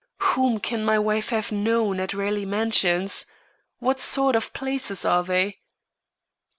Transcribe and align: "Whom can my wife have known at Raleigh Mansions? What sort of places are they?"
"Whom 0.33 0.59
can 0.59 0.83
my 0.83 0.97
wife 0.97 1.29
have 1.29 1.51
known 1.51 1.99
at 1.99 2.15
Raleigh 2.15 2.43
Mansions? 2.43 3.27
What 3.77 3.99
sort 3.99 4.35
of 4.35 4.51
places 4.51 5.05
are 5.05 5.23
they?" 5.23 5.59